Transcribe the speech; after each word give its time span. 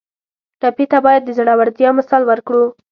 ټپي 0.59 0.85
ته 0.91 0.97
باید 1.05 1.21
د 1.25 1.29
زړورتیا 1.37 1.89
مثال 1.99 2.21
ورکړو. 2.25 2.65